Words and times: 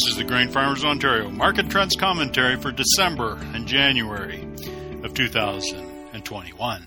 This 0.00 0.12
is 0.12 0.16
the 0.16 0.24
Grain 0.24 0.48
Farmers 0.48 0.82
Ontario 0.82 1.28
Market 1.28 1.68
Trends 1.68 1.94
Commentary 1.94 2.56
for 2.56 2.72
December 2.72 3.36
and 3.52 3.66
January 3.66 4.48
of 5.02 5.12
2021. 5.12 6.86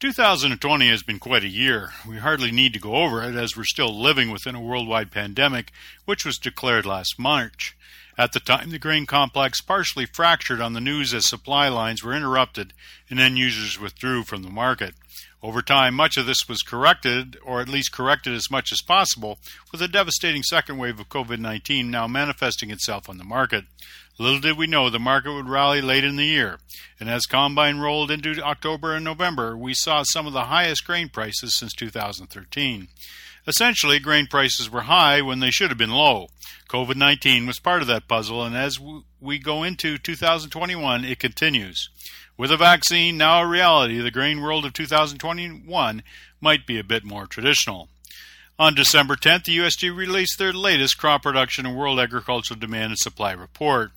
2020 0.00 0.88
has 0.90 1.02
been 1.02 1.18
quite 1.18 1.44
a 1.44 1.48
year. 1.48 1.92
We 2.06 2.18
hardly 2.18 2.50
need 2.50 2.74
to 2.74 2.78
go 2.78 2.96
over 2.96 3.22
it 3.22 3.34
as 3.36 3.56
we're 3.56 3.64
still 3.64 3.98
living 3.98 4.30
within 4.30 4.54
a 4.54 4.60
worldwide 4.60 5.12
pandemic 5.12 5.72
which 6.04 6.26
was 6.26 6.36
declared 6.36 6.84
last 6.84 7.18
March. 7.18 7.74
At 8.16 8.32
the 8.32 8.40
time, 8.40 8.70
the 8.70 8.78
grain 8.78 9.06
complex 9.06 9.60
partially 9.60 10.06
fractured 10.06 10.60
on 10.60 10.72
the 10.72 10.80
news 10.80 11.12
as 11.12 11.28
supply 11.28 11.68
lines 11.68 12.04
were 12.04 12.14
interrupted 12.14 12.72
and 13.10 13.18
end 13.18 13.38
users 13.38 13.80
withdrew 13.80 14.22
from 14.22 14.42
the 14.42 14.50
market. 14.50 14.94
Over 15.42 15.62
time, 15.62 15.94
much 15.94 16.16
of 16.16 16.24
this 16.24 16.48
was 16.48 16.62
corrected, 16.62 17.36
or 17.44 17.60
at 17.60 17.68
least 17.68 17.92
corrected 17.92 18.32
as 18.32 18.50
much 18.50 18.72
as 18.72 18.80
possible, 18.80 19.38
with 19.72 19.82
a 19.82 19.88
devastating 19.88 20.42
second 20.42 20.78
wave 20.78 21.00
of 21.00 21.08
COVID 21.08 21.38
19 21.38 21.90
now 21.90 22.06
manifesting 22.06 22.70
itself 22.70 23.08
on 23.08 23.18
the 23.18 23.24
market. 23.24 23.64
Little 24.16 24.38
did 24.38 24.56
we 24.56 24.68
know 24.68 24.88
the 24.88 25.00
market 25.00 25.32
would 25.34 25.48
rally 25.48 25.82
late 25.82 26.04
in 26.04 26.14
the 26.14 26.24
year, 26.24 26.60
and 27.00 27.10
as 27.10 27.26
Combine 27.26 27.78
rolled 27.78 28.12
into 28.12 28.40
October 28.40 28.94
and 28.94 29.04
November, 29.04 29.56
we 29.56 29.74
saw 29.74 30.04
some 30.04 30.26
of 30.26 30.32
the 30.32 30.44
highest 30.44 30.86
grain 30.86 31.08
prices 31.08 31.58
since 31.58 31.72
2013. 31.74 32.88
Essentially, 33.46 33.98
grain 33.98 34.26
prices 34.26 34.70
were 34.70 34.82
high 34.82 35.20
when 35.20 35.40
they 35.40 35.50
should 35.50 35.70
have 35.70 35.78
been 35.78 35.90
low. 35.90 36.28
COVID 36.68 36.96
19 36.96 37.46
was 37.46 37.58
part 37.58 37.82
of 37.82 37.88
that 37.88 38.08
puzzle, 38.08 38.42
and 38.42 38.56
as 38.56 38.78
we 39.20 39.38
go 39.38 39.62
into 39.62 39.98
2021, 39.98 41.04
it 41.04 41.18
continues. 41.18 41.90
With 42.36 42.50
a 42.50 42.56
vaccine 42.56 43.16
now 43.16 43.42
a 43.42 43.46
reality, 43.46 44.00
the 44.00 44.10
grain 44.10 44.40
world 44.40 44.64
of 44.64 44.72
2021 44.72 46.02
might 46.40 46.66
be 46.66 46.78
a 46.78 46.84
bit 46.84 47.04
more 47.04 47.26
traditional. 47.26 47.88
On 48.58 48.74
December 48.74 49.16
10th, 49.16 49.44
the 49.44 49.58
USDA 49.58 49.94
released 49.94 50.38
their 50.38 50.52
latest 50.52 50.96
crop 50.96 51.24
production 51.24 51.66
and 51.66 51.76
world 51.76 51.98
agricultural 51.98 52.58
demand 52.58 52.90
and 52.92 52.98
supply 52.98 53.32
report. 53.32 53.90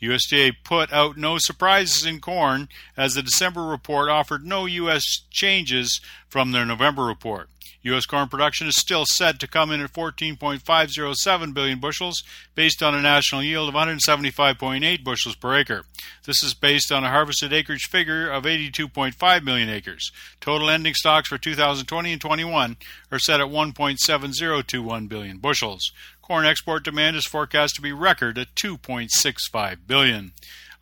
USDA 0.00 0.52
put 0.62 0.92
out 0.92 1.16
no 1.16 1.36
surprises 1.38 2.06
in 2.06 2.20
corn 2.20 2.68
as 2.96 3.14
the 3.14 3.22
December 3.22 3.64
report 3.64 4.08
offered 4.08 4.46
no 4.46 4.66
U.S. 4.66 5.02
changes 5.30 6.00
from 6.28 6.52
their 6.52 6.64
November 6.64 7.04
report. 7.04 7.48
U.S. 7.84 8.06
corn 8.06 8.28
production 8.28 8.66
is 8.66 8.76
still 8.76 9.04
set 9.06 9.38
to 9.40 9.46
come 9.46 9.70
in 9.70 9.80
at 9.80 9.92
14.507 9.92 11.54
billion 11.54 11.80
bushels, 11.80 12.24
based 12.54 12.82
on 12.82 12.94
a 12.94 13.02
national 13.02 13.42
yield 13.42 13.68
of 13.68 13.74
175.8 13.74 15.04
bushels 15.04 15.36
per 15.36 15.54
acre. 15.54 15.84
This 16.24 16.42
is 16.42 16.54
based 16.54 16.90
on 16.90 17.04
a 17.04 17.10
harvested 17.10 17.52
acreage 17.52 17.88
figure 17.90 18.30
of 18.30 18.44
82.5 18.44 19.42
million 19.44 19.68
acres. 19.68 20.10
Total 20.40 20.70
ending 20.70 20.94
stocks 20.94 21.28
for 21.28 21.36
2020 21.36 22.12
and 22.12 22.20
21 22.20 22.76
are 23.12 23.18
set 23.18 23.40
at 23.40 23.48
1.7021 23.48 25.08
billion 25.08 25.38
bushels. 25.38 25.92
Corn 26.22 26.46
export 26.46 26.84
demand 26.84 27.16
is 27.16 27.26
forecast 27.26 27.74
to 27.74 27.82
be 27.82 27.92
record 27.92 28.38
at 28.38 28.54
2.65 28.54 29.76
billion. 29.86 30.32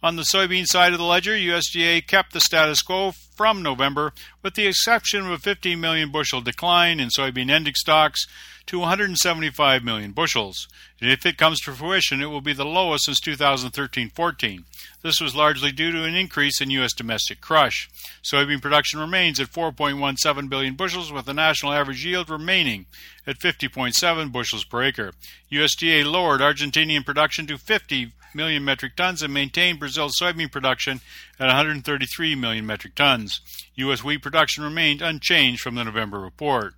On 0.05 0.17
the 0.17 0.22
soybean 0.22 0.67
side 0.67 0.92
of 0.92 0.98
the 0.98 1.05
ledger, 1.05 1.31
USDA 1.31 2.05
kept 2.08 2.33
the 2.33 2.41
status 2.41 2.83
quo 2.83 3.12
from 3.12 3.62
November, 3.62 4.12
with 4.42 4.55
the 4.55 4.67
exception 4.67 5.25
of 5.25 5.31
a 5.31 5.39
15 5.39 5.81
million 5.81 6.11
bushel 6.11 6.41
decline 6.41 6.98
in 6.98 7.09
soybean 7.09 7.48
ending 7.48 7.75
stocks 7.77 8.27
to 8.73 8.78
175 8.78 9.84
million 9.84 10.12
bushels. 10.12 10.67
And 10.98 11.11
if 11.11 11.27
it 11.27 11.37
comes 11.37 11.61
to 11.61 11.73
fruition, 11.73 12.23
it 12.23 12.31
will 12.31 12.41
be 12.41 12.55
the 12.55 12.65
lowest 12.65 13.05
since 13.05 13.20
2013 13.20 14.09
14. 14.09 14.65
This 15.03 15.20
was 15.20 15.37
largely 15.37 15.73
due 15.73 15.92
to 15.92 16.05
an 16.05 16.15
increase 16.15 16.59
in 16.59 16.70
U.S. 16.70 16.95
domestic 16.95 17.43
crush. 17.43 17.91
Soybean 18.23 18.62
production 18.62 18.98
remains 18.98 19.39
at 19.39 19.53
4.17 19.53 20.48
billion 20.48 20.75
bushels, 20.75 21.12
with 21.12 21.27
the 21.27 21.34
national 21.34 21.75
average 21.75 22.03
yield 22.03 22.31
remaining 22.31 22.87
at 23.27 23.39
50.7 23.41 24.33
bushels 24.33 24.65
per 24.65 24.83
acre. 24.83 25.12
USDA 25.50 26.11
lowered 26.11 26.41
Argentinian 26.41 27.05
production 27.05 27.47
to 27.48 27.59
50 27.59 28.12
million 28.34 28.65
metric 28.65 28.97
tons 28.97 29.20
and 29.20 29.34
maintained 29.34 29.81
Brazil's 29.81 30.15
soybean 30.19 30.50
production 30.50 31.03
at 31.39 31.48
133 31.48 32.34
million 32.37 32.65
metric 32.65 32.94
tons. 32.94 33.43
U.S. 33.75 34.03
wheat 34.03 34.22
production 34.22 34.65
remained 34.65 35.03
unchanged 35.03 35.60
from 35.60 35.75
the 35.75 35.84
November 35.84 36.19
report. 36.19 36.72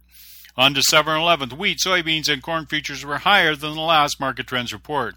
On 0.56 0.72
December 0.72 1.12
11th, 1.12 1.54
wheat, 1.54 1.78
soybeans, 1.84 2.28
and 2.28 2.41
corn 2.41 2.66
futures 2.66 3.04
were 3.04 3.19
higher 3.19 3.56
than 3.56 3.75
the 3.75 3.81
last 3.81 4.20
market 4.20 4.47
trends 4.47 4.72
report. 4.72 5.16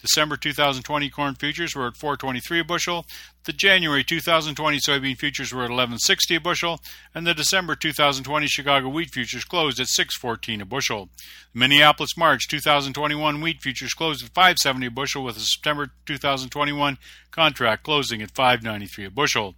December 0.00 0.36
2020 0.36 1.10
corn 1.10 1.34
futures 1.34 1.74
were 1.74 1.88
at 1.88 1.96
423 1.96 2.60
a 2.60 2.64
bushel. 2.64 3.04
The 3.44 3.52
January 3.52 4.02
2020 4.02 4.78
soybean 4.78 5.18
futures 5.18 5.52
were 5.52 5.62
at 5.64 5.70
1160 5.70 6.36
a 6.36 6.40
bushel, 6.40 6.80
and 7.14 7.26
the 7.26 7.34
December 7.34 7.74
2020 7.74 8.46
Chicago 8.46 8.88
wheat 8.88 9.10
futures 9.10 9.44
closed 9.44 9.78
at 9.80 9.88
614 9.88 10.62
a 10.62 10.64
bushel. 10.64 11.10
The 11.52 11.58
Minneapolis 11.58 12.16
March 12.16 12.48
2021 12.48 13.40
wheat 13.42 13.60
futures 13.60 13.92
closed 13.92 14.24
at 14.24 14.32
570 14.32 14.86
a 14.86 14.90
bushel 14.90 15.24
with 15.24 15.34
the 15.34 15.42
September 15.42 15.90
2021 16.06 16.96
contract 17.30 17.82
closing 17.82 18.22
at 18.22 18.30
593 18.30 19.04
a 19.04 19.10
bushel. 19.10 19.54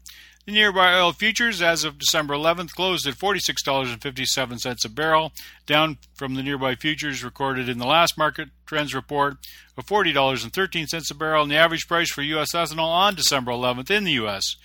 The 0.47 0.53
nearby 0.53 0.95
oil 0.95 1.13
futures 1.13 1.61
as 1.61 1.85
of 1.85 1.99
December 1.99 2.35
11th 2.35 2.73
closed 2.73 3.07
at 3.07 3.15
$46.57 3.15 4.85
a 4.85 4.89
barrel, 4.89 5.33
down 5.67 5.99
from 6.15 6.35
the 6.35 6.43
nearby 6.43 6.75
futures 6.75 7.23
recorded 7.23 7.69
in 7.69 7.79
the 7.79 7.87
last 7.87 8.17
market 8.17 8.49
trends 8.65 8.95
report 8.95 9.37
of 9.77 9.87
$40.13 9.87 11.11
a 11.11 11.15
barrel, 11.15 11.43
and 11.43 11.53
the 11.53 11.57
average 11.57 11.87
price 11.87 12.11
for 12.11 12.23
U.S. 12.23 12.55
ethanol 12.55 12.89
on 12.89 13.15
December 13.15 13.53
11th 13.53 13.91
in 13.91 14.05
the 14.05 14.13
U.S. 14.13 14.57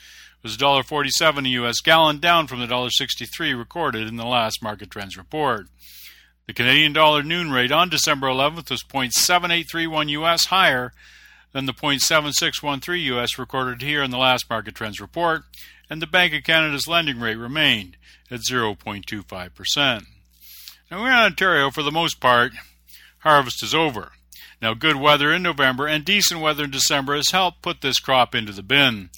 was 0.41 0.55
$1.47 0.55 1.45
a 1.45 1.49
U.S. 1.49 1.81
gallon, 1.81 2.19
down 2.19 2.47
from 2.47 2.61
the 2.61 2.67
$1.63 2.67 3.57
recorded 3.57 4.07
in 4.07 4.15
the 4.15 4.25
last 4.25 4.63
market 4.63 4.89
trends 4.89 5.17
report. 5.17 5.67
The 6.47 6.53
Canadian 6.53 6.93
dollar 6.93 7.21
noon 7.21 7.51
rate 7.51 7.71
on 7.71 7.89
December 7.89 8.27
11th 8.27 8.69
was 8.69 8.83
0.7831 8.83 10.09
U.S. 10.09 10.45
higher 10.45 10.93
than 11.55 11.65
the 11.65 11.73
0.7613 11.73 13.01
US 13.05 13.39
recorded 13.39 13.81
here 13.81 14.03
in 14.03 14.11
the 14.11 14.17
last 14.17 14.49
market 14.49 14.75
trends 14.75 14.99
report, 14.99 15.43
and 15.89 16.01
the 16.01 16.05
Bank 16.05 16.33
of 16.33 16.43
Canada's 16.43 16.85
lending 16.85 17.21
rate 17.21 17.37
remained 17.37 17.95
at 18.29 18.41
0.25%. 18.41 20.05
Now, 20.91 21.01
we're 21.01 21.07
in 21.07 21.13
Ontario 21.13 21.71
for 21.71 21.81
the 21.81 21.93
most 21.93 22.19
part. 22.19 22.51
Harvest 23.19 23.63
is 23.63 23.73
over. 23.73 24.11
Now, 24.61 24.73
good 24.73 24.97
weather 24.97 25.31
in 25.31 25.43
November 25.43 25.87
and 25.87 26.03
decent 26.03 26.41
weather 26.41 26.65
in 26.65 26.71
December 26.71 27.15
has 27.15 27.31
helped 27.31 27.61
put 27.61 27.79
this 27.79 28.01
crop 28.01 28.35
into 28.35 28.51
the 28.51 28.61
bin. 28.61 29.09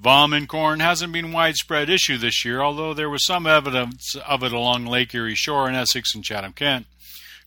Vom 0.00 0.32
in 0.32 0.46
corn 0.46 0.80
hasn't 0.80 1.12
been 1.12 1.30
widespread 1.30 1.90
issue 1.90 2.16
this 2.16 2.42
year, 2.42 2.62
although 2.62 2.94
there 2.94 3.10
was 3.10 3.26
some 3.26 3.46
evidence 3.46 4.16
of 4.26 4.42
it 4.42 4.52
along 4.54 4.86
Lake 4.86 5.14
Erie 5.14 5.34
shore 5.34 5.68
in 5.68 5.74
Essex 5.74 6.14
and 6.14 6.24
Chatham 6.24 6.54
Kent. 6.54 6.86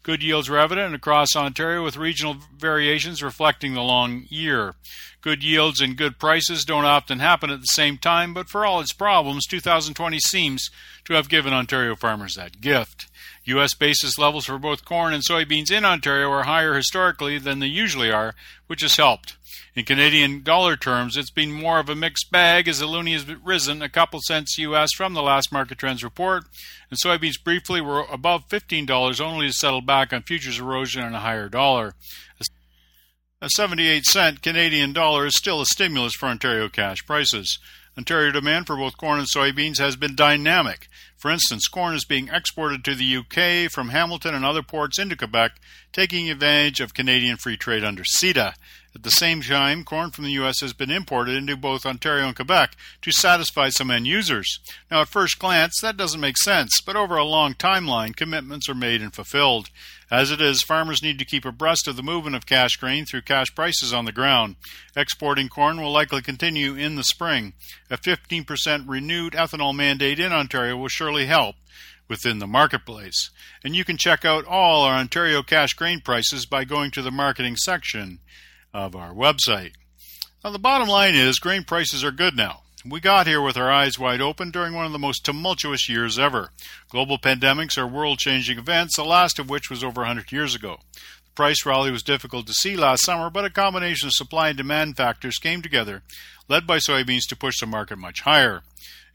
Good 0.05 0.21
yields 0.21 0.49
were 0.49 0.59
evident 0.59 0.93
across 0.93 1.35
Ontario 1.35 1.83
with 1.83 1.97
regional 1.97 2.35
variations 2.55 3.23
reflecting 3.23 3.73
the 3.73 3.81
long 3.81 4.27
year. 4.29 4.75
Good 5.25 5.43
yields 5.43 5.81
and 5.81 5.97
good 5.97 6.19
prices 6.19 6.65
don't 6.65 6.85
often 6.85 7.17
happen 7.17 7.49
at 7.49 7.59
the 7.59 7.65
same 7.65 7.97
time, 7.97 8.31
but 8.31 8.47
for 8.47 8.63
all 8.63 8.79
its 8.79 8.93
problems, 8.93 9.47
2020 9.47 10.19
seems 10.19 10.69
to 11.03 11.15
have 11.15 11.29
given 11.29 11.51
Ontario 11.51 11.95
farmers 11.95 12.35
that 12.35 12.61
gift. 12.61 13.07
U.S. 13.45 13.73
basis 13.73 14.19
levels 14.19 14.45
for 14.45 14.59
both 14.59 14.85
corn 14.85 15.15
and 15.15 15.23
soybeans 15.23 15.71
in 15.71 15.83
Ontario 15.83 16.29
are 16.29 16.43
higher 16.43 16.75
historically 16.75 17.39
than 17.39 17.57
they 17.57 17.65
usually 17.65 18.11
are, 18.11 18.35
which 18.67 18.83
has 18.83 18.97
helped. 18.97 19.35
In 19.73 19.83
Canadian 19.83 20.43
dollar 20.43 20.77
terms, 20.77 21.17
it's 21.17 21.31
been 21.31 21.51
more 21.51 21.79
of 21.79 21.89
a 21.89 21.95
mixed 21.95 22.29
bag 22.29 22.67
as 22.67 22.77
the 22.77 22.85
loonie 22.85 23.13
has 23.13 23.25
risen 23.43 23.81
a 23.81 23.89
couple 23.89 24.19
cents 24.21 24.59
US 24.59 24.93
from 24.93 25.15
the 25.15 25.23
last 25.23 25.51
market 25.51 25.79
trends 25.79 26.03
report, 26.03 26.43
and 26.91 26.99
soybeans 26.99 27.43
briefly 27.43 27.81
were 27.81 28.05
above 28.11 28.47
$15 28.47 29.19
only 29.19 29.47
to 29.47 29.53
settle 29.53 29.81
back 29.81 30.13
on 30.13 30.21
futures 30.21 30.59
erosion 30.59 31.03
and 31.03 31.15
a 31.15 31.21
higher 31.21 31.49
dollar. 31.49 31.95
A 33.41 33.49
78 33.49 34.05
cent 34.05 34.41
Canadian 34.41 34.93
dollar 34.93 35.25
is 35.25 35.35
still 35.35 35.59
a 35.59 35.65
stimulus 35.65 36.13
for 36.13 36.27
Ontario 36.27 36.69
cash 36.69 37.05
prices. 37.05 37.59
Ontario 37.97 38.31
demand 38.31 38.65
for 38.65 38.77
both 38.77 38.95
corn 38.95 39.19
and 39.19 39.27
soybeans 39.27 39.77
has 39.77 39.97
been 39.97 40.15
dynamic. 40.15 40.87
For 41.17 41.29
instance, 41.29 41.67
corn 41.67 41.95
is 41.95 42.05
being 42.05 42.29
exported 42.29 42.85
to 42.85 42.95
the 42.95 43.17
UK 43.17 43.69
from 43.69 43.89
Hamilton 43.89 44.35
and 44.35 44.45
other 44.45 44.63
ports 44.63 44.97
into 44.97 45.17
Quebec, 45.17 45.59
taking 45.91 46.29
advantage 46.29 46.79
of 46.79 46.93
Canadian 46.93 47.35
free 47.35 47.57
trade 47.57 47.83
under 47.83 48.03
CETA. 48.03 48.53
At 48.95 49.03
the 49.03 49.09
same 49.09 49.41
time, 49.41 49.83
corn 49.83 50.11
from 50.11 50.23
the 50.23 50.31
U.S. 50.31 50.61
has 50.61 50.71
been 50.71 50.89
imported 50.89 51.35
into 51.35 51.57
both 51.57 51.85
Ontario 51.85 52.27
and 52.27 52.35
Quebec 52.35 52.77
to 53.01 53.11
satisfy 53.11 53.67
some 53.67 53.91
end 53.91 54.07
users. 54.07 54.59
Now, 54.89 55.01
at 55.01 55.09
first 55.09 55.37
glance, 55.37 55.81
that 55.81 55.97
doesn't 55.97 56.21
make 56.21 56.37
sense, 56.37 56.79
but 56.79 56.95
over 56.95 57.17
a 57.17 57.25
long 57.25 57.55
timeline, 57.55 58.15
commitments 58.15 58.69
are 58.69 58.73
made 58.73 59.01
and 59.01 59.13
fulfilled. 59.13 59.69
As 60.09 60.31
it 60.31 60.39
is, 60.39 60.63
farmers 60.63 61.03
need 61.03 61.19
to 61.19 61.25
keep 61.25 61.43
abreast 61.43 61.89
of 61.89 61.97
the 61.97 62.03
movement 62.03 62.37
of 62.37 62.45
cash 62.45 62.77
grain 62.77 63.05
through 63.05 63.23
cash 63.23 63.53
prices 63.53 63.91
on 63.91 64.05
the 64.05 64.13
ground. 64.13 64.55
Exporting 64.95 65.49
corn 65.49 65.81
will 65.81 65.91
likely 65.91 66.21
continue 66.21 66.73
in 66.75 66.95
the 66.95 67.03
spring. 67.03 67.51
A 67.89 67.97
15% 67.97 68.85
renewed 68.87 69.33
ethanol 69.33 69.75
mandate 69.75 70.21
in 70.21 70.31
Ontario 70.31 70.77
will 70.77 70.87
surely 70.87 71.25
help 71.25 71.57
within 72.07 72.39
the 72.39 72.47
marketplace. 72.47 73.29
And 73.61 73.75
you 73.75 73.83
can 73.83 73.97
check 73.97 74.23
out 74.23 74.45
all 74.45 74.83
our 74.83 74.95
Ontario 74.95 75.43
cash 75.43 75.73
grain 75.73 75.99
prices 75.99 76.45
by 76.45 76.63
going 76.63 76.91
to 76.91 77.01
the 77.01 77.11
marketing 77.11 77.57
section 77.57 78.19
of 78.75 78.95
our 78.95 79.13
website. 79.13 79.71
Now, 80.43 80.51
the 80.51 80.59
bottom 80.59 80.87
line 80.87 81.15
is 81.15 81.39
grain 81.39 81.63
prices 81.63 82.03
are 82.03 82.11
good 82.11 82.35
now. 82.35 82.61
We 82.87 82.99
got 82.99 83.25
here 83.25 83.41
with 83.41 83.57
our 83.57 83.71
eyes 83.71 83.97
wide 83.97 84.21
open 84.21 84.51
during 84.51 84.73
one 84.73 84.85
of 84.85 84.91
the 84.91 84.99
most 84.99 85.25
tumultuous 85.25 85.89
years 85.89 86.19
ever. 86.19 86.51
Global 86.89 87.17
pandemics 87.17 87.79
are 87.79 87.87
world 87.87 88.19
changing 88.19 88.59
events, 88.59 88.95
the 88.95 89.03
last 89.03 89.39
of 89.39 89.49
which 89.49 89.71
was 89.71 89.83
over 89.83 90.01
100 90.01 90.31
years 90.31 90.53
ago. 90.53 90.81
The 90.93 91.31
price 91.33 91.65
rally 91.65 91.89
was 91.89 92.03
difficult 92.03 92.45
to 92.47 92.53
see 92.53 92.75
last 92.75 93.03
summer, 93.03 93.31
but 93.31 93.45
a 93.45 93.49
combination 93.49 94.07
of 94.07 94.13
supply 94.13 94.49
and 94.49 94.57
demand 94.57 94.97
factors 94.97 95.39
came 95.39 95.63
together, 95.63 96.03
led 96.47 96.67
by 96.67 96.77
soybeans 96.77 97.27
to 97.29 97.35
push 97.35 97.59
the 97.59 97.65
market 97.65 97.97
much 97.97 98.21
higher. 98.21 98.61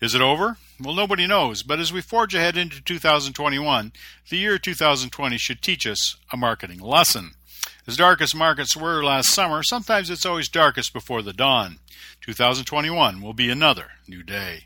Is 0.01 0.15
it 0.15 0.23
over? 0.23 0.57
Well, 0.83 0.95
nobody 0.95 1.27
knows, 1.27 1.63
but 1.63 1.79
as 1.79 1.93
we 1.93 2.01
forge 2.01 2.35
ahead 2.35 2.57
into 2.57 2.83
2021, 2.83 3.93
the 4.31 4.39
year 4.39 4.59
2020 4.59 5.37
should 5.37 5.63
teach 5.63 5.87
us 5.87 6.17
a 6.33 6.37
marketing 6.37 6.81
lesson. 6.81 7.33
As 7.87 7.97
dark 7.97 8.21
as 8.21 8.35
markets 8.35 8.77
were 8.77 9.03
last 9.03 9.33
summer, 9.33 9.63
sometimes 9.63 10.11
it's 10.11 10.27
always 10.27 10.49
darkest 10.49 10.93
before 10.93 11.23
the 11.23 11.33
dawn. 11.33 11.79
2021 12.21 13.21
will 13.21 13.33
be 13.33 13.51
another 13.51 13.93
new 14.07 14.23
day. 14.23 14.65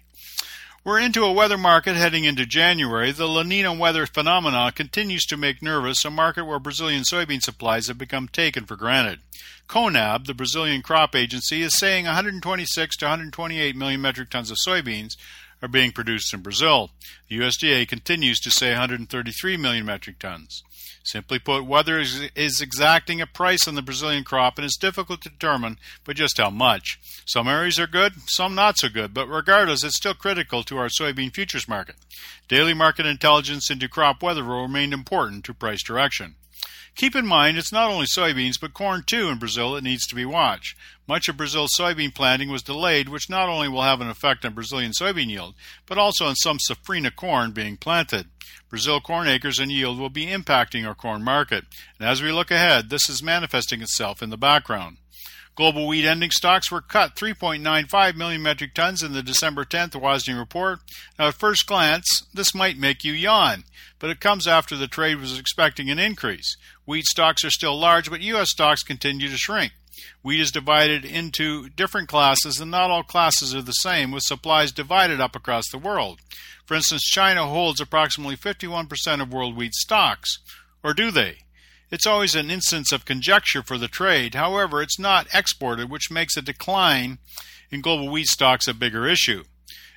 We're 0.84 0.98
into 0.98 1.24
a 1.24 1.32
weather 1.32 1.56
market 1.56 1.96
heading 1.96 2.24
into 2.24 2.44
January. 2.44 3.10
The 3.10 3.26
La 3.26 3.42
Nina 3.42 3.72
weather 3.72 4.04
phenomena 4.04 4.70
continues 4.70 5.24
to 5.26 5.36
make 5.38 5.62
nervous 5.62 6.04
a 6.04 6.10
market 6.10 6.44
where 6.44 6.58
Brazilian 6.58 7.04
soybean 7.10 7.40
supplies 7.40 7.86
have 7.86 7.96
become 7.96 8.28
taken 8.28 8.66
for 8.66 8.76
granted. 8.76 9.20
CONAB, 9.66 10.26
the 10.26 10.34
Brazilian 10.34 10.82
crop 10.82 11.16
agency, 11.16 11.62
is 11.62 11.78
saying 11.78 12.04
126 12.04 12.96
to 12.98 13.04
128 13.06 13.74
million 13.74 14.02
metric 14.02 14.28
tons 14.28 14.50
of 14.50 14.58
soybeans 14.58 15.16
are 15.62 15.68
being 15.68 15.90
produced 15.90 16.34
in 16.34 16.42
Brazil. 16.42 16.90
The 17.28 17.38
USDA 17.38 17.88
continues 17.88 18.38
to 18.40 18.50
say 18.50 18.72
133 18.72 19.56
million 19.56 19.86
metric 19.86 20.18
tons. 20.18 20.62
Simply 21.04 21.38
put, 21.38 21.66
weather 21.66 22.00
is, 22.00 22.30
exacting 22.34 23.20
a 23.20 23.26
price 23.26 23.68
on 23.68 23.74
the 23.74 23.82
Brazilian 23.82 24.24
crop 24.24 24.56
and 24.56 24.64
it's 24.64 24.78
difficult 24.78 25.20
to 25.22 25.28
determine 25.28 25.78
but 26.02 26.16
just 26.16 26.38
how 26.38 26.48
much. 26.48 26.98
Some 27.26 27.46
areas 27.46 27.78
are 27.78 27.86
good, 27.86 28.14
some 28.26 28.54
not 28.54 28.78
so 28.78 28.88
good, 28.88 29.12
but 29.12 29.28
regardless, 29.28 29.84
it's 29.84 29.96
still 29.96 30.14
critical 30.14 30.62
to 30.64 30.78
our 30.78 30.88
soybean 30.88 31.32
futures 31.32 31.68
market. 31.68 31.96
Daily 32.48 32.72
market 32.72 33.04
intelligence 33.04 33.70
into 33.70 33.88
crop 33.88 34.22
weather 34.22 34.42
will 34.42 34.62
remain 34.62 34.94
important 34.94 35.44
to 35.44 35.54
price 35.54 35.82
direction. 35.82 36.36
Keep 36.94 37.16
in 37.16 37.26
mind, 37.26 37.58
it's 37.58 37.72
not 37.72 37.90
only 37.90 38.06
soybeans, 38.06 38.60
but 38.60 38.72
corn 38.72 39.02
too 39.04 39.28
in 39.28 39.38
Brazil 39.38 39.72
that 39.72 39.82
needs 39.82 40.06
to 40.06 40.14
be 40.14 40.24
watched. 40.24 40.76
Much 41.08 41.28
of 41.28 41.36
Brazil's 41.36 41.74
soybean 41.76 42.14
planting 42.14 42.50
was 42.50 42.62
delayed, 42.62 43.08
which 43.08 43.28
not 43.28 43.48
only 43.48 43.68
will 43.68 43.82
have 43.82 44.00
an 44.00 44.08
effect 44.08 44.44
on 44.44 44.54
Brazilian 44.54 44.92
soybean 44.92 45.28
yield, 45.28 45.54
but 45.86 45.98
also 45.98 46.26
on 46.26 46.36
some 46.36 46.58
safrinha 46.58 47.14
corn 47.14 47.50
being 47.50 47.76
planted. 47.76 48.26
Brazil 48.70 49.00
corn 49.00 49.26
acres 49.26 49.58
and 49.58 49.72
yield 49.72 49.98
will 49.98 50.08
be 50.08 50.26
impacting 50.26 50.86
our 50.86 50.94
corn 50.94 51.22
market, 51.22 51.64
and 51.98 52.08
as 52.08 52.22
we 52.22 52.30
look 52.30 52.52
ahead, 52.52 52.90
this 52.90 53.08
is 53.08 53.22
manifesting 53.22 53.82
itself 53.82 54.22
in 54.22 54.30
the 54.30 54.38
background. 54.38 54.96
Global 55.56 55.86
wheat 55.86 56.04
ending 56.04 56.32
stocks 56.32 56.70
were 56.72 56.80
cut 56.80 57.14
3.95 57.14 58.16
million 58.16 58.42
metric 58.42 58.74
tons 58.74 59.04
in 59.04 59.12
the 59.12 59.22
December 59.22 59.64
10th 59.64 59.92
WASDE 59.92 60.36
report. 60.36 60.80
Now, 61.16 61.28
at 61.28 61.34
first 61.34 61.66
glance, 61.66 62.06
this 62.34 62.54
might 62.54 62.76
make 62.76 63.04
you 63.04 63.12
yawn, 63.12 63.62
but 64.00 64.10
it 64.10 64.18
comes 64.18 64.48
after 64.48 64.76
the 64.76 64.88
trade 64.88 65.20
was 65.20 65.38
expecting 65.38 65.90
an 65.90 66.00
increase. 66.00 66.56
Wheat 66.86 67.04
stocks 67.04 67.44
are 67.44 67.50
still 67.50 67.78
large, 67.78 68.10
but 68.10 68.20
U.S. 68.20 68.50
stocks 68.50 68.82
continue 68.82 69.28
to 69.28 69.36
shrink. 69.36 69.72
Wheat 70.22 70.40
is 70.40 70.50
divided 70.50 71.04
into 71.04 71.68
different 71.68 72.08
classes, 72.08 72.58
and 72.58 72.72
not 72.72 72.90
all 72.90 73.04
classes 73.04 73.54
are 73.54 73.62
the 73.62 73.72
same, 73.72 74.10
with 74.10 74.24
supplies 74.24 74.72
divided 74.72 75.20
up 75.20 75.36
across 75.36 75.68
the 75.70 75.78
world. 75.78 76.18
For 76.66 76.74
instance, 76.74 77.04
China 77.04 77.46
holds 77.46 77.80
approximately 77.80 78.36
51% 78.36 79.22
of 79.22 79.32
world 79.32 79.56
wheat 79.56 79.74
stocks. 79.74 80.38
Or 80.82 80.94
do 80.94 81.12
they? 81.12 81.43
It's 81.90 82.06
always 82.06 82.34
an 82.34 82.50
instance 82.50 82.92
of 82.92 83.04
conjecture 83.04 83.62
for 83.62 83.78
the 83.78 83.88
trade. 83.88 84.34
However, 84.34 84.82
it's 84.82 84.98
not 84.98 85.26
exported, 85.32 85.90
which 85.90 86.10
makes 86.10 86.36
a 86.36 86.42
decline 86.42 87.18
in 87.70 87.80
global 87.80 88.08
wheat 88.08 88.26
stocks 88.26 88.66
a 88.66 88.74
bigger 88.74 89.06
issue. 89.06 89.44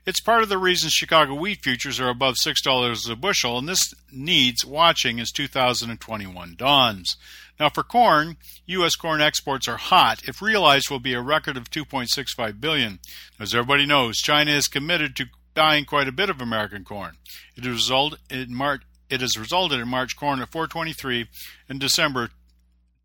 It's 0.05 0.21
part 0.21 0.41
of 0.41 0.47
the 0.47 0.57
reason 0.57 0.89
Chicago 0.89 1.35
wheat 1.35 1.61
futures 1.61 1.99
are 1.99 2.07
above 2.07 2.35
$6 2.35 3.11
a 3.11 3.15
bushel, 3.17 3.57
and 3.57 3.67
this 3.67 3.93
needs 4.09 4.65
watching 4.65 5.19
as 5.19 5.31
2021 5.31 6.55
dawns. 6.57 7.17
Now, 7.59 7.69
for 7.69 7.83
corn, 7.83 8.37
U.S. 8.67 8.95
corn 8.95 9.19
exports 9.19 9.67
are 9.67 9.77
hot. 9.77 10.21
If 10.25 10.41
realized, 10.41 10.89
will 10.89 10.99
be 10.99 11.13
a 11.13 11.21
record 11.21 11.57
of 11.57 11.69
2.65 11.69 12.61
billion. 12.61 12.99
As 13.37 13.53
everybody 13.53 13.85
knows, 13.85 14.17
China 14.17 14.51
is 14.51 14.67
committed 14.67 15.15
to 15.17 15.25
buying 15.53 15.83
quite 15.83 16.07
a 16.07 16.13
bit 16.13 16.29
of 16.29 16.39
American 16.39 16.85
corn. 16.85 17.17
It 17.57 17.65
has 17.65 17.73
resulted 17.73 18.19
in 18.29 18.53
March. 18.55 18.83
It 19.09 19.21
has 19.21 19.37
resulted 19.37 19.79
in 19.79 19.87
March 19.87 20.15
corn 20.15 20.41
at 20.41 20.51
423 20.51 21.27
and 21.69 21.79
December 21.79 22.29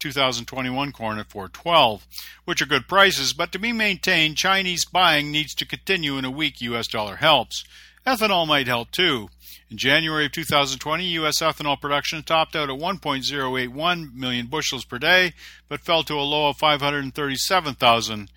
2021 0.00 0.90
corn 0.92 1.18
at 1.18 1.30
412, 1.30 2.06
which 2.44 2.60
are 2.60 2.66
good 2.66 2.88
prices, 2.88 3.32
but 3.32 3.52
to 3.52 3.58
be 3.58 3.72
maintained, 3.72 4.36
Chinese 4.36 4.84
buying 4.84 5.30
needs 5.30 5.54
to 5.54 5.66
continue 5.66 6.16
and 6.16 6.26
a 6.26 6.30
weak 6.30 6.60
US 6.60 6.88
dollar 6.88 7.16
helps. 7.16 7.64
Ethanol 8.04 8.48
might 8.48 8.66
help 8.66 8.90
too. 8.90 9.28
In 9.70 9.78
January 9.78 10.26
of 10.26 10.32
2020, 10.32 11.04
U.S. 11.04 11.40
ethanol 11.40 11.80
production 11.80 12.22
topped 12.22 12.56
out 12.56 12.68
at 12.68 12.78
1.081 12.78 14.12
million 14.12 14.46
bushels 14.46 14.84
per 14.84 14.98
day, 14.98 15.32
but 15.68 15.80
fell 15.80 16.02
to 16.02 16.18
a 16.18 16.20
low 16.20 16.48
of 16.48 16.58
537,000 16.58 18.30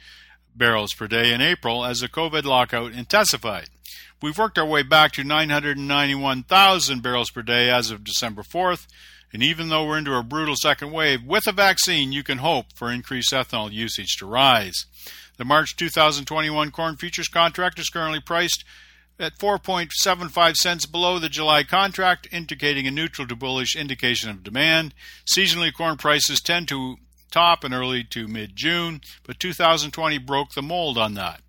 barrels 0.55 0.93
per 0.93 1.07
day 1.07 1.33
in 1.33 1.41
April 1.41 1.83
as 1.83 1.99
the 1.99 2.07
COVID 2.07 2.43
lockout 2.43 2.93
intensified. 2.93 3.69
We've 4.21 4.37
worked 4.37 4.57
our 4.57 4.65
way 4.65 4.83
back 4.83 5.11
to 5.13 5.23
991,000 5.23 7.01
barrels 7.01 7.29
per 7.29 7.41
day 7.41 7.69
as 7.69 7.91
of 7.91 8.03
December 8.03 8.43
4th, 8.43 8.87
and 9.33 9.43
even 9.43 9.69
though 9.69 9.85
we're 9.85 9.97
into 9.97 10.15
a 10.15 10.23
brutal 10.23 10.55
second 10.55 10.91
wave, 10.91 11.23
with 11.23 11.47
a 11.47 11.51
vaccine, 11.51 12.11
you 12.11 12.23
can 12.23 12.37
hope 12.37 12.67
for 12.73 12.91
increased 12.91 13.33
ethanol 13.33 13.71
usage 13.71 14.15
to 14.17 14.25
rise. 14.25 14.85
The 15.37 15.45
March 15.45 15.75
2021 15.75 16.71
corn 16.71 16.95
futures 16.95 17.27
contract 17.27 17.77
is 17.79 17.89
currently 17.89 18.21
priced 18.21 18.63
at 19.19 19.37
4.75 19.37 20.55
cents 20.55 20.85
below 20.85 21.19
the 21.19 21.29
July 21.29 21.63
contract, 21.63 22.27
indicating 22.31 22.87
a 22.87 22.91
neutral 22.91 23.27
to 23.27 23.35
bullish 23.35 23.75
indication 23.75 24.29
of 24.29 24.43
demand. 24.43 24.93
Seasonally, 25.25 25.73
corn 25.73 25.97
prices 25.97 26.41
tend 26.41 26.67
to 26.69 26.97
top 27.31 27.65
in 27.65 27.73
early 27.73 28.03
to 28.03 28.27
mid 28.27 28.55
June, 28.55 29.01
but 29.23 29.39
2020 29.39 30.17
broke 30.19 30.53
the 30.53 30.61
mold 30.61 30.97
on 30.97 31.13
that. 31.15 31.41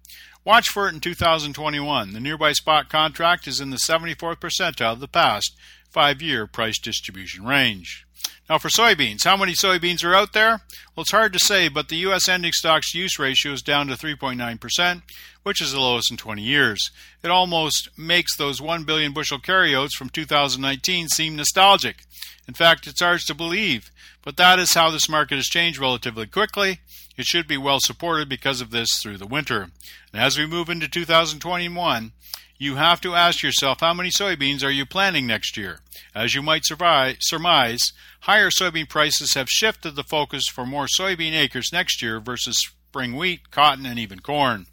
Watch 0.46 0.68
for 0.68 0.86
it 0.86 0.94
in 0.94 1.00
2021. 1.00 2.12
The 2.12 2.20
nearby 2.20 2.52
spot 2.52 2.88
contract 2.88 3.48
is 3.48 3.60
in 3.60 3.70
the 3.70 3.80
74th 3.90 4.36
percentile 4.36 4.92
of 4.92 5.00
the 5.00 5.08
past 5.08 5.56
five 5.90 6.22
year 6.22 6.46
price 6.46 6.78
distribution 6.78 7.44
range. 7.44 8.05
Now, 8.48 8.58
for 8.58 8.68
soybeans, 8.68 9.24
how 9.24 9.36
many 9.36 9.52
soybeans 9.52 10.04
are 10.04 10.14
out 10.14 10.32
there? 10.32 10.60
Well, 10.94 11.02
it's 11.02 11.10
hard 11.10 11.32
to 11.32 11.38
say, 11.38 11.68
but 11.68 11.88
the 11.88 11.96
U.S. 11.96 12.28
ending 12.28 12.52
stocks 12.52 12.94
use 12.94 13.18
ratio 13.18 13.52
is 13.52 13.62
down 13.62 13.88
to 13.88 13.94
3.9%, 13.94 15.02
which 15.42 15.60
is 15.60 15.72
the 15.72 15.80
lowest 15.80 16.10
in 16.10 16.16
20 16.16 16.42
years. 16.42 16.90
It 17.24 17.30
almost 17.30 17.88
makes 17.98 18.36
those 18.36 18.60
1 18.60 18.84
billion 18.84 19.12
bushel 19.12 19.40
carryouts 19.40 19.96
from 19.96 20.10
2019 20.10 21.08
seem 21.08 21.34
nostalgic. 21.34 22.04
In 22.46 22.54
fact, 22.54 22.86
it's 22.86 23.02
hard 23.02 23.20
to 23.26 23.34
believe, 23.34 23.90
but 24.22 24.36
that 24.36 24.60
is 24.60 24.74
how 24.74 24.90
this 24.90 25.08
market 25.08 25.36
has 25.36 25.46
changed 25.46 25.80
relatively 25.80 26.26
quickly. 26.26 26.78
It 27.16 27.24
should 27.24 27.48
be 27.48 27.56
well 27.56 27.80
supported 27.80 28.28
because 28.28 28.60
of 28.60 28.70
this 28.70 29.00
through 29.02 29.18
the 29.18 29.26
winter. 29.26 29.70
And 30.12 30.22
as 30.22 30.38
we 30.38 30.46
move 30.46 30.68
into 30.68 30.86
2021, 30.86 32.12
you 32.58 32.76
have 32.76 33.00
to 33.02 33.14
ask 33.14 33.42
yourself 33.42 33.80
how 33.80 33.94
many 33.94 34.10
soybeans 34.10 34.64
are 34.64 34.70
you 34.70 34.86
planting 34.86 35.26
next 35.26 35.56
year? 35.56 35.80
As 36.14 36.34
you 36.34 36.42
might 36.42 36.64
surmise, 36.64 37.92
higher 38.20 38.50
soybean 38.50 38.88
prices 38.88 39.34
have 39.34 39.48
shifted 39.48 39.96
the 39.96 40.04
focus 40.04 40.44
for 40.48 40.64
more 40.66 40.86
soybean 40.86 41.34
acres 41.34 41.70
next 41.72 42.00
year 42.00 42.20
versus 42.20 42.56
spring 42.58 43.16
wheat, 43.16 43.50
cotton, 43.50 43.84
and 43.84 43.98
even 43.98 44.20
corn. 44.20 44.66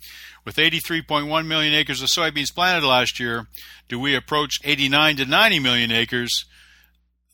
With 0.45 0.55
83.1 0.55 1.45
million 1.45 1.73
acres 1.73 2.01
of 2.01 2.09
soybeans 2.09 2.53
planted 2.53 2.85
last 2.87 3.19
year, 3.19 3.47
do 3.87 3.99
we 3.99 4.15
approach 4.15 4.59
89 4.63 5.17
to 5.17 5.25
90 5.25 5.59
million 5.59 5.91
acres 5.91 6.45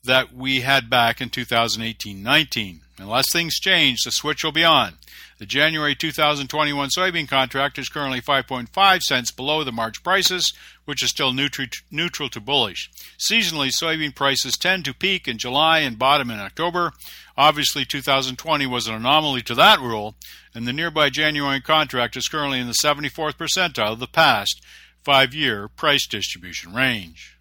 that 0.04 0.34
we 0.34 0.60
had 0.60 0.90
back 0.90 1.20
in 1.20 1.30
2018 1.30 2.22
19? 2.22 2.80
Unless 2.98 3.32
things 3.32 3.58
change, 3.58 4.02
the 4.04 4.10
switch 4.10 4.44
will 4.44 4.52
be 4.52 4.64
on. 4.64 4.94
The 5.38 5.46
January 5.46 5.94
2021 5.94 6.90
soybean 6.94 7.26
contract 7.26 7.78
is 7.78 7.88
currently 7.88 8.20
5.5 8.20 9.00
cents 9.00 9.30
below 9.30 9.64
the 9.64 9.72
March 9.72 10.02
prices, 10.02 10.52
which 10.84 11.02
is 11.02 11.08
still 11.08 11.32
neutral 11.32 12.28
to 12.28 12.40
bullish. 12.40 12.90
Seasonally, 13.18 13.70
soybean 13.70 14.14
prices 14.14 14.58
tend 14.58 14.84
to 14.84 14.92
peak 14.92 15.26
in 15.26 15.38
July 15.38 15.78
and 15.78 15.98
bottom 15.98 16.30
in 16.30 16.38
October. 16.38 16.92
Obviously, 17.38 17.86
2020 17.86 18.66
was 18.66 18.86
an 18.86 18.94
anomaly 18.94 19.40
to 19.40 19.54
that 19.54 19.80
rule, 19.80 20.14
and 20.54 20.68
the 20.68 20.74
nearby 20.74 21.08
January 21.08 21.62
contract 21.62 22.18
is 22.18 22.28
currently 22.28 22.60
in 22.60 22.66
the 22.66 22.74
74th 22.74 23.38
percentile 23.38 23.92
of 23.92 23.98
the 23.98 24.06
past 24.06 24.60
five 25.02 25.32
year 25.32 25.68
price 25.68 26.06
distribution 26.06 26.74
range. 26.74 27.38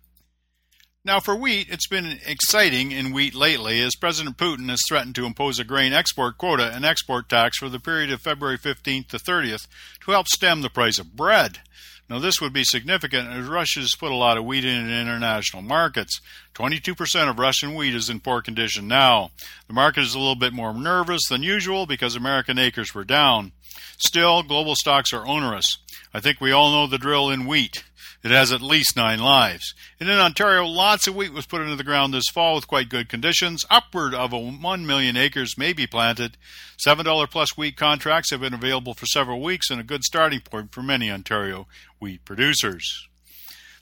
Now, 1.09 1.19
for 1.19 1.35
wheat, 1.35 1.69
it's 1.71 1.87
been 1.87 2.19
exciting 2.27 2.91
in 2.91 3.13
wheat 3.13 3.33
lately 3.33 3.81
as 3.81 3.95
President 3.95 4.37
Putin 4.37 4.69
has 4.69 4.83
threatened 4.87 5.15
to 5.15 5.25
impose 5.25 5.57
a 5.57 5.63
grain 5.63 5.91
export 5.91 6.37
quota 6.37 6.71
and 6.71 6.85
export 6.85 7.27
tax 7.27 7.57
for 7.57 7.67
the 7.67 7.79
period 7.79 8.11
of 8.11 8.21
February 8.21 8.59
15th 8.59 9.07
to 9.07 9.17
30th 9.17 9.65
to 10.05 10.11
help 10.11 10.27
stem 10.27 10.61
the 10.61 10.69
price 10.69 10.99
of 10.99 11.15
bread. 11.15 11.61
Now, 12.07 12.19
this 12.19 12.39
would 12.39 12.53
be 12.53 12.63
significant 12.63 13.27
as 13.27 13.47
Russia's 13.47 13.95
put 13.95 14.11
a 14.11 14.15
lot 14.15 14.37
of 14.37 14.45
wheat 14.45 14.63
in 14.63 14.87
international 14.87 15.63
markets. 15.63 16.21
22% 16.53 17.27
of 17.27 17.39
Russian 17.39 17.73
wheat 17.73 17.95
is 17.95 18.07
in 18.07 18.19
poor 18.19 18.43
condition 18.43 18.87
now. 18.87 19.31
The 19.65 19.73
market 19.73 20.01
is 20.01 20.13
a 20.13 20.19
little 20.19 20.35
bit 20.35 20.53
more 20.53 20.75
nervous 20.75 21.23
than 21.27 21.41
usual 21.41 21.87
because 21.87 22.15
American 22.15 22.59
acres 22.59 22.93
were 22.93 23.03
down. 23.03 23.53
Still, 23.97 24.43
global 24.43 24.75
stocks 24.75 25.11
are 25.11 25.25
onerous. 25.25 25.79
I 26.13 26.19
think 26.19 26.39
we 26.39 26.51
all 26.51 26.69
know 26.69 26.85
the 26.85 26.99
drill 26.99 27.31
in 27.31 27.47
wheat. 27.47 27.83
It 28.23 28.31
has 28.31 28.51
at 28.51 28.61
least 28.61 28.95
nine 28.95 29.19
lives. 29.19 29.73
And 29.99 30.09
in 30.09 30.17
Ontario, 30.17 30.65
lots 30.65 31.07
of 31.07 31.15
wheat 31.15 31.33
was 31.33 31.45
put 31.45 31.61
into 31.61 31.75
the 31.75 31.83
ground 31.83 32.13
this 32.13 32.27
fall 32.27 32.55
with 32.55 32.67
quite 32.67 32.89
good 32.89 33.07
conditions. 33.09 33.65
Upward 33.69 34.13
of 34.13 34.31
1 34.33 34.85
million 34.85 35.15
acres 35.15 35.57
may 35.57 35.73
be 35.73 35.87
planted. 35.87 36.37
$7 36.85 37.29
plus 37.29 37.57
wheat 37.57 37.77
contracts 37.77 38.31
have 38.31 38.41
been 38.41 38.53
available 38.53 38.93
for 38.93 39.05
several 39.05 39.41
weeks 39.41 39.69
and 39.69 39.79
a 39.79 39.85
good 39.85 40.03
starting 40.03 40.41
point 40.41 40.73
for 40.73 40.83
many 40.83 41.09
Ontario 41.09 41.67
wheat 41.99 42.23
producers. 42.25 43.08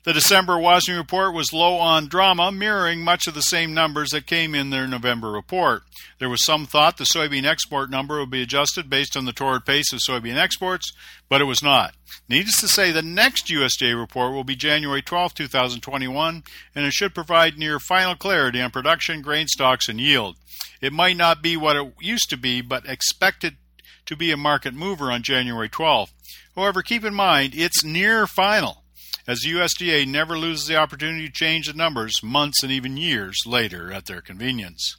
The 0.07 0.13
December 0.13 0.53
WASDE 0.53 0.95
report 0.95 1.33
was 1.33 1.51
low 1.51 1.75
on 1.79 2.07
drama, 2.07 2.49
mirroring 2.49 3.01
much 3.01 3.27
of 3.27 3.33
the 3.33 3.41
same 3.41 3.73
numbers 3.73 4.11
that 4.11 4.25
came 4.25 4.55
in 4.55 4.69
their 4.69 4.87
November 4.87 5.29
report. 5.29 5.83
There 6.17 6.29
was 6.29 6.45
some 6.45 6.65
thought 6.65 6.95
the 6.95 7.03
soybean 7.03 7.43
export 7.43 7.89
number 7.89 8.17
would 8.17 8.29
be 8.29 8.41
adjusted 8.41 8.89
based 8.89 9.17
on 9.17 9.25
the 9.25 9.33
torrid 9.33 9.65
pace 9.65 9.91
of 9.91 9.99
soybean 9.99 10.37
exports, 10.37 10.93
but 11.27 11.41
it 11.41 11.43
was 11.43 11.61
not. 11.61 11.93
Needless 12.29 12.61
to 12.61 12.69
say, 12.69 12.89
the 12.89 13.01
next 13.01 13.47
USDA 13.47 13.99
report 13.99 14.31
will 14.31 14.45
be 14.45 14.55
January 14.55 15.01
12, 15.01 15.33
2021, 15.33 16.41
and 16.73 16.85
it 16.85 16.93
should 16.93 17.13
provide 17.13 17.57
near 17.57 17.77
final 17.77 18.15
clarity 18.15 18.61
on 18.61 18.71
production, 18.71 19.21
grain 19.21 19.47
stocks, 19.47 19.89
and 19.89 19.99
yield. 19.99 20.37
It 20.79 20.93
might 20.93 21.17
not 21.17 21.41
be 21.41 21.57
what 21.57 21.75
it 21.75 21.93
used 21.99 22.29
to 22.29 22.37
be, 22.37 22.61
but 22.61 22.87
expected 22.87 23.57
to 24.05 24.15
be 24.15 24.31
a 24.31 24.37
market 24.37 24.73
mover 24.73 25.11
on 25.11 25.21
January 25.21 25.67
12. 25.67 26.13
However, 26.55 26.81
keep 26.81 27.03
in 27.03 27.13
mind 27.13 27.51
it's 27.53 27.83
near 27.83 28.25
final 28.25 28.85
as 29.25 29.39
the 29.39 29.53
USDA 29.53 30.05
never 30.07 30.37
loses 30.37 30.67
the 30.67 30.75
opportunity 30.75 31.27
to 31.27 31.33
change 31.33 31.67
the 31.67 31.73
numbers 31.73 32.21
months 32.21 32.63
and 32.63 32.71
even 32.71 32.97
years 32.97 33.37
later 33.45 33.91
at 33.91 34.05
their 34.05 34.21
convenience. 34.21 34.97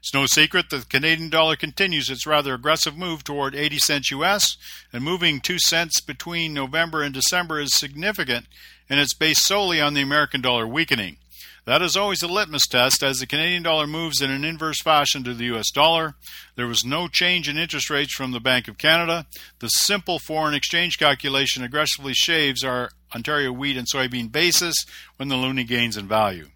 It's 0.00 0.14
no 0.14 0.26
secret 0.26 0.70
that 0.70 0.78
the 0.78 0.86
Canadian 0.86 1.28
dollar 1.28 1.56
continues 1.56 2.08
its 2.08 2.26
rather 2.26 2.54
aggressive 2.54 2.96
move 2.96 3.24
toward 3.24 3.54
80 3.54 3.78
cents 3.78 4.10
US, 4.12 4.56
and 4.92 5.02
moving 5.02 5.40
2 5.40 5.58
cents 5.58 6.00
between 6.00 6.54
November 6.54 7.02
and 7.02 7.12
December 7.12 7.60
is 7.60 7.74
significant, 7.74 8.46
and 8.88 9.00
it's 9.00 9.14
based 9.14 9.44
solely 9.44 9.80
on 9.80 9.94
the 9.94 10.02
American 10.02 10.40
dollar 10.40 10.66
weakening. 10.66 11.16
That 11.64 11.82
is 11.82 11.96
always 11.96 12.22
a 12.22 12.28
litmus 12.28 12.66
test 12.66 13.02
as 13.02 13.18
the 13.18 13.26
Canadian 13.26 13.62
dollar 13.62 13.86
moves 13.86 14.22
in 14.22 14.30
an 14.30 14.42
inverse 14.42 14.80
fashion 14.80 15.22
to 15.24 15.34
the 15.34 15.54
US 15.56 15.70
dollar. 15.70 16.14
There 16.56 16.66
was 16.66 16.82
no 16.82 17.08
change 17.08 17.46
in 17.46 17.58
interest 17.58 17.90
rates 17.90 18.14
from 18.14 18.30
the 18.30 18.40
Bank 18.40 18.68
of 18.68 18.78
Canada. 18.78 19.26
The 19.58 19.68
simple 19.68 20.18
foreign 20.18 20.54
exchange 20.54 20.98
calculation 20.98 21.62
aggressively 21.62 22.14
shaves 22.14 22.64
our 22.64 22.92
Ontario 23.14 23.52
wheat 23.52 23.76
and 23.76 23.86
soybean 23.86 24.30
basis 24.30 24.74
when 25.16 25.28
the 25.28 25.36
loonie 25.36 25.66
gains 25.66 25.96
in 25.96 26.06
value. 26.08 26.48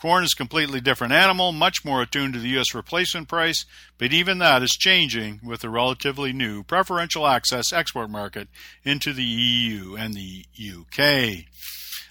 Corn 0.00 0.24
is 0.24 0.32
a 0.32 0.36
completely 0.36 0.80
different 0.80 1.12
animal, 1.12 1.52
much 1.52 1.84
more 1.84 2.00
attuned 2.00 2.32
to 2.32 2.40
the 2.40 2.48
U.S. 2.50 2.74
replacement 2.74 3.28
price, 3.28 3.66
but 3.98 4.14
even 4.14 4.38
that 4.38 4.62
is 4.62 4.70
changing 4.70 5.40
with 5.44 5.60
the 5.60 5.68
relatively 5.68 6.32
new 6.32 6.62
preferential 6.62 7.26
access 7.26 7.70
export 7.70 8.08
market 8.08 8.48
into 8.82 9.12
the 9.12 9.22
EU 9.22 9.96
and 9.96 10.14
the 10.14 10.46
UK. 10.58 11.44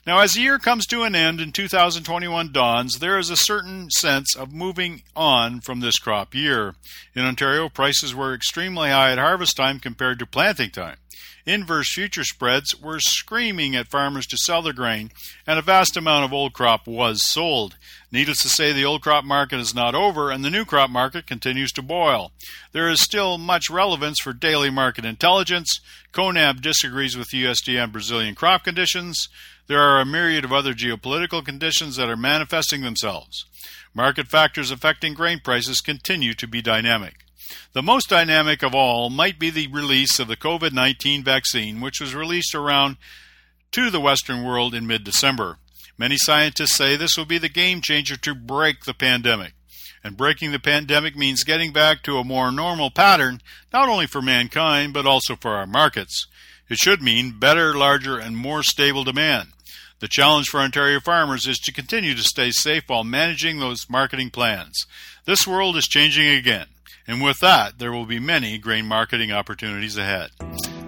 Now, 0.09 0.21
as 0.21 0.33
the 0.33 0.41
year 0.41 0.57
comes 0.57 0.87
to 0.87 1.03
an 1.03 1.13
end 1.13 1.39
and 1.39 1.53
2021 1.53 2.51
dawns, 2.51 2.97
there 2.97 3.19
is 3.19 3.29
a 3.29 3.37
certain 3.37 3.91
sense 3.91 4.35
of 4.35 4.51
moving 4.51 5.03
on 5.15 5.61
from 5.61 5.81
this 5.81 5.99
crop 5.99 6.33
year. 6.33 6.73
In 7.13 7.25
Ontario, 7.25 7.69
prices 7.69 8.15
were 8.15 8.33
extremely 8.33 8.89
high 8.89 9.11
at 9.11 9.19
harvest 9.19 9.55
time 9.55 9.79
compared 9.79 10.17
to 10.17 10.25
planting 10.25 10.71
time. 10.71 10.97
Inverse 11.45 11.93
future 11.93 12.23
spreads 12.23 12.75
were 12.75 12.99
screaming 12.99 13.75
at 13.75 13.87
farmers 13.87 14.25
to 14.27 14.37
sell 14.37 14.63
their 14.63 14.73
grain, 14.73 15.11
and 15.45 15.59
a 15.59 15.61
vast 15.61 15.95
amount 15.95 16.25
of 16.25 16.33
old 16.33 16.53
crop 16.53 16.87
was 16.87 17.27
sold. 17.27 17.75
Needless 18.11 18.41
to 18.41 18.49
say, 18.49 18.73
the 18.73 18.85
old 18.85 19.03
crop 19.03 19.23
market 19.23 19.59
is 19.59 19.75
not 19.75 19.93
over, 19.93 20.31
and 20.31 20.43
the 20.43 20.49
new 20.49 20.65
crop 20.65 20.89
market 20.89 21.27
continues 21.27 21.71
to 21.73 21.83
boil. 21.83 22.31
There 22.71 22.89
is 22.89 23.01
still 23.01 23.37
much 23.37 23.69
relevance 23.69 24.19
for 24.19 24.33
daily 24.33 24.71
market 24.71 25.05
intelligence. 25.05 25.79
CONAB 26.11 26.61
disagrees 26.61 27.15
with 27.15 27.29
USDA 27.29 27.83
on 27.83 27.91
Brazilian 27.91 28.35
crop 28.35 28.63
conditions. 28.63 29.29
There 29.67 29.81
are 29.81 29.99
a 29.99 30.05
myriad 30.05 30.43
of 30.43 30.51
other 30.51 30.73
geopolitical 30.73 31.45
conditions 31.45 31.95
that 31.97 32.09
are 32.09 32.17
manifesting 32.17 32.81
themselves. 32.81 33.45
Market 33.93 34.27
factors 34.27 34.71
affecting 34.71 35.13
grain 35.13 35.39
prices 35.39 35.81
continue 35.81 36.33
to 36.33 36.47
be 36.47 36.61
dynamic. 36.61 37.25
The 37.73 37.83
most 37.83 38.09
dynamic 38.09 38.63
of 38.63 38.73
all 38.73 39.09
might 39.09 39.39
be 39.39 39.49
the 39.49 39.67
release 39.67 40.19
of 40.19 40.27
the 40.27 40.37
COVID 40.37 40.73
19 40.73 41.23
vaccine, 41.23 41.81
which 41.81 41.99
was 41.99 42.15
released 42.15 42.55
around 42.55 42.97
to 43.71 43.89
the 43.89 43.99
Western 43.99 44.43
world 44.43 44.73
in 44.73 44.87
mid 44.87 45.03
December. 45.03 45.57
Many 45.97 46.17
scientists 46.17 46.75
say 46.75 46.95
this 46.95 47.17
will 47.17 47.25
be 47.25 47.37
the 47.37 47.49
game 47.49 47.81
changer 47.81 48.17
to 48.17 48.33
break 48.33 48.85
the 48.85 48.93
pandemic. 48.93 49.53
And 50.03 50.15
breaking 50.15 50.51
the 50.51 50.59
pandemic 50.59 51.15
means 51.15 51.43
getting 51.43 51.73
back 51.73 52.03
to 52.03 52.17
a 52.17 52.23
more 52.23 52.51
normal 52.51 52.89
pattern, 52.89 53.41
not 53.73 53.89
only 53.89 54.07
for 54.07 54.21
mankind, 54.21 54.93
but 54.93 55.05
also 55.05 55.35
for 55.35 55.51
our 55.51 55.67
markets. 55.67 56.27
It 56.69 56.77
should 56.77 57.01
mean 57.01 57.39
better, 57.39 57.73
larger, 57.73 58.17
and 58.17 58.37
more 58.37 58.63
stable 58.63 59.03
demand. 59.03 59.49
The 59.99 60.07
challenge 60.07 60.47
for 60.47 60.61
Ontario 60.61 61.01
farmers 61.01 61.45
is 61.45 61.57
to 61.59 61.73
continue 61.73 62.15
to 62.15 62.23
stay 62.23 62.51
safe 62.51 62.83
while 62.87 63.03
managing 63.03 63.59
those 63.59 63.89
marketing 63.89 64.29
plans. 64.29 64.85
This 65.25 65.45
world 65.45 65.75
is 65.75 65.85
changing 65.85 66.27
again, 66.27 66.67
and 67.05 67.21
with 67.21 67.39
that, 67.39 67.79
there 67.79 67.91
will 67.91 68.05
be 68.05 68.19
many 68.19 68.57
grain 68.57 68.85
marketing 68.85 69.31
opportunities 69.31 69.97
ahead. 69.97 70.29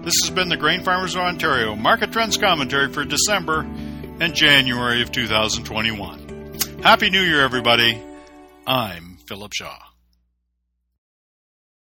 This 0.02 0.14
has 0.22 0.30
been 0.30 0.48
the 0.48 0.56
Grain 0.56 0.82
Farmers 0.82 1.14
of 1.14 1.20
Ontario 1.20 1.76
Market 1.76 2.10
Trends 2.10 2.38
Commentary 2.38 2.90
for 2.90 3.04
December 3.04 3.60
and 4.20 4.34
January 4.34 5.02
of 5.02 5.12
2021. 5.12 6.80
Happy 6.82 7.10
New 7.10 7.22
Year, 7.22 7.42
everybody. 7.42 8.00
I'm 8.66 9.16
Philip 9.26 9.52
Shaw. 9.52 9.91